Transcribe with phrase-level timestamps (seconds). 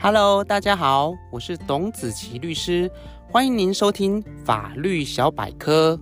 [0.00, 2.88] Hello，大家好，我是董子琪律师，
[3.28, 5.98] 欢迎您收听法律小百科。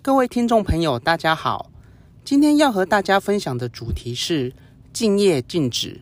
[0.00, 1.70] 各位听众朋友，大家好，
[2.24, 4.54] 今天要和大家分享的主题是
[4.90, 6.00] 竞业禁止。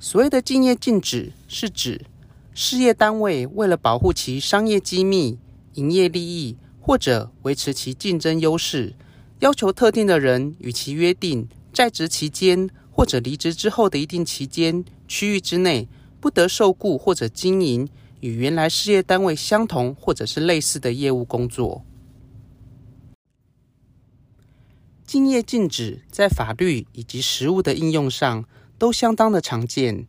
[0.00, 2.04] 所谓的竞业禁止，是指
[2.52, 5.38] 事业单位为了保护其商业机密、
[5.74, 8.92] 营业利益，或者维持其竞争优势，
[9.40, 15.88] 要求特定的人与其约定，在职期间或者离职之后的一定期间、区域之内，
[16.20, 17.88] 不得受雇或者经营
[18.20, 21.84] 与原来事业单位相同或者是类似的业务工作。
[25.06, 28.44] 竞业禁止在法律以及实务的应用上
[28.78, 30.06] 都相当的常见，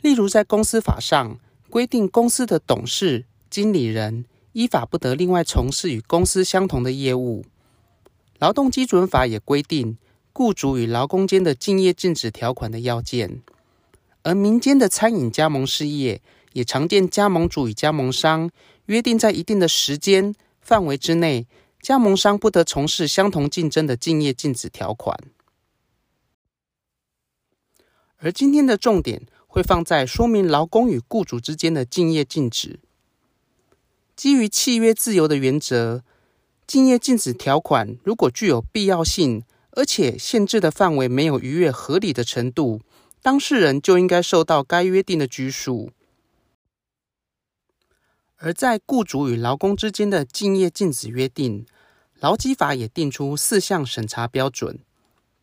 [0.00, 1.38] 例如在公司法上。
[1.70, 7.44] 规定公司的董事、经理人依法不得另外从事与公司相同的业务。
[8.38, 9.98] 劳动基准法也规定
[10.32, 13.42] 雇主与劳工间的竞业禁止条款的要件。
[14.22, 18.50] 而民间的餐饮加盟事业也常见加盟主与加盟商
[18.86, 21.46] 约定在一定的时间范围之内，
[21.80, 25.18] 加盟商不得从事相同竞争的竞业禁止条款。
[28.16, 29.26] 而今天的重点。
[29.54, 32.80] 会放在说明劳工与雇主之间的竞业禁止。
[34.16, 36.02] 基于契约自由的原则，
[36.66, 42.80] 竞业禁止条款如果具有必要性，而且限制的范围没有逾越合理的程度，
[43.20, 45.90] 当事人就应该受到该约定的拘束。
[48.36, 51.66] 而在雇主与劳工之间的竞业禁止约定，
[52.18, 54.80] 劳基法也定出四项审查标准：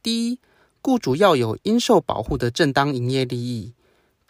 [0.04, 0.40] 第一，
[0.82, 3.74] 雇主要有应受保护的正当营业利益。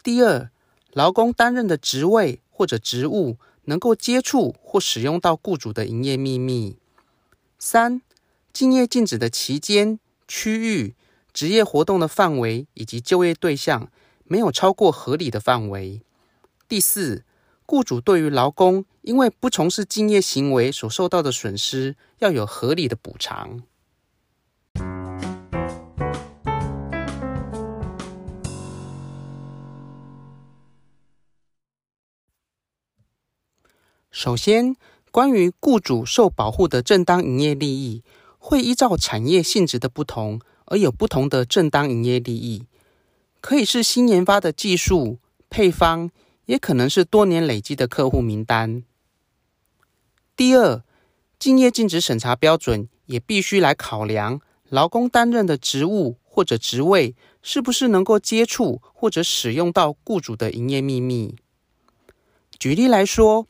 [0.02, 0.50] 第二，
[0.92, 6.78] 劳工担任的职位或者职务能够接触或使用到雇主的营业秘密。
[7.64, 8.02] 三，
[8.52, 10.96] 竞业禁止的期间、区域、
[11.32, 13.88] 职业活动的范围以及就业对象
[14.24, 16.02] 没有超过合理的范围。
[16.66, 17.24] 第四，
[17.64, 23.62] 雇主对于劳工因为不从事竞业行为所受到的损失，要有合理的补偿。
[34.10, 34.76] 首先，
[35.12, 38.02] 关于雇主受保护的正当营业利益，
[38.38, 42.64] 会依照产业性质的不同而有不同的正当营业利益，
[43.42, 45.18] 可以是新研发的技术、
[45.50, 46.10] 配方，
[46.46, 48.84] 也可能是多年累积的客户名单。
[50.34, 50.82] 第二，
[51.38, 54.40] 竞业禁止审查标准也必须来考量
[54.70, 61.36] 劳工担任的职务或者职位是不是能够接触或者使用到雇主的营业秘密。
[62.58, 63.46] 举例来说。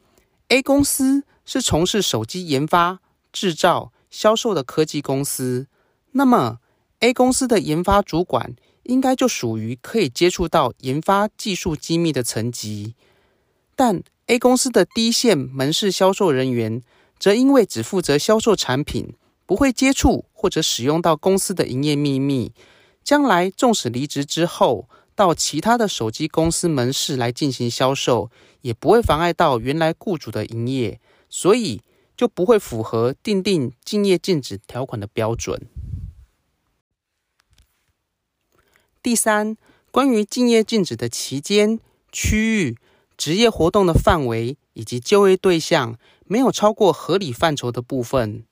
[0.48, 3.00] A 公司是从事手机研发、
[3.32, 5.66] 制造、销售的科技公司，
[6.12, 6.58] 那么
[7.00, 8.54] A 公司的研发主管
[8.84, 12.94] 应该就属于可以接触到研发技术机密的层级。
[13.74, 16.82] 但 A 公司的第一线门市销售人员
[17.18, 19.14] 则因为只负责销售产品，
[19.46, 22.52] 不会接触或者使用到公司的营业秘密，
[23.02, 28.30] 将来纵使离职之后，到其他的手机公司门市来进行销售，
[28.60, 31.00] 也不会妨碍到原来雇主的营业，
[31.34, 31.80] 所以
[32.14, 35.66] 就不会符合订定竞业禁止条款的标准。
[39.02, 39.56] 第三，
[39.90, 41.80] 关于竞业禁止的期间、
[42.12, 42.76] 区域、
[43.16, 48.44] 职业活动的范围以及就业对象没有超过合理范畴的部分，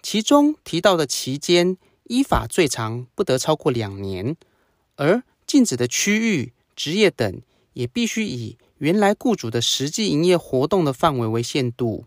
[0.00, 4.36] 其中提到的期间，依法最长不得超过两年，
[4.94, 7.42] 而禁止的区域、职业等，
[7.72, 12.04] 也必须以原来雇主的实际营业活动的范围为限度。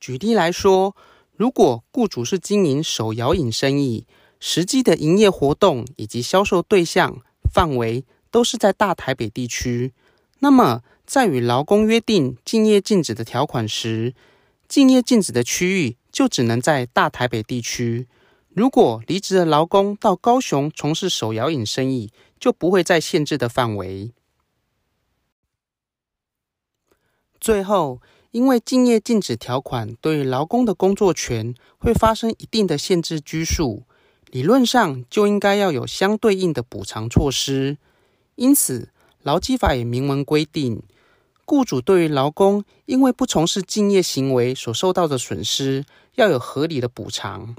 [0.00, 0.96] 举例来说，
[1.36, 4.06] 如果雇主是经营手摇饮生意，
[4.40, 9.92] 实际的营业活动以及销售对象范围都是在大台北地区，
[10.40, 14.14] 那么在与劳工约定竞业禁止的条款时，
[14.66, 18.08] 竞业禁止的区域就只能在大台北地区。
[18.54, 24.12] 如果离职的劳工到高雄从事手摇饮生意，就不会在限制的范围。
[27.40, 33.84] 最后，因为竞业禁止条款对于劳工的工作权会发生一定的限制拘束，
[34.26, 37.78] 理论上就应该要有相对应的补偿措施。
[38.34, 38.90] 因此，
[39.22, 40.82] 劳基法也明文规定，
[41.46, 47.56] 雇主对于劳工因为不从事竞业行为所受到的损失，要有合理的补偿。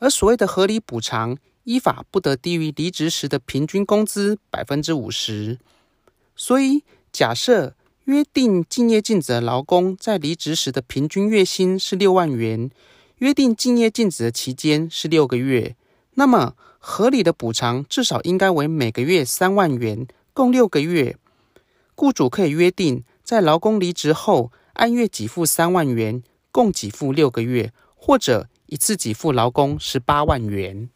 [0.00, 5.58] 而所谓的合理补偿，依法不得低于离职时的平均工资百分之五十。
[6.34, 6.82] 所以，
[7.12, 7.74] 假设
[8.04, 12.70] 约定敬业禁止的劳工在离职时的平均月薪是六万元，
[13.18, 15.76] 约定敬业禁止的期间是六个月，
[16.14, 21.16] 那么合理的补偿至少应该为每个月三万元，共六个月。
[21.94, 30.88] 雇主可以约定在劳工离职后按月给付三万元，共给付六个月，或者一次给付劳工十八万元。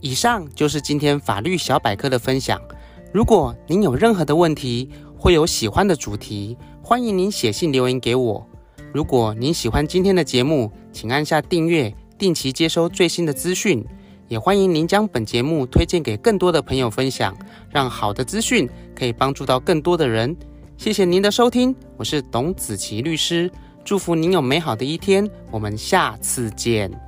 [0.00, 2.60] 以上就是今天法律小百科的分享。
[3.12, 8.44] 如果您有任何的问题，或有喜欢的主题，欢迎您写信留言给我。
[8.92, 13.86] 如果您喜欢今天的节目，请按下订阅，定期接收最新的资讯。
[14.26, 17.36] 也欢迎您将本节目推荐给更多的朋友分享，
[17.70, 20.36] 让好的资讯可以帮助到更多的人。
[20.78, 23.50] 谢谢您的收听，我是董子琪律师，
[23.82, 27.05] 祝福您有美好的一天，我们下次见。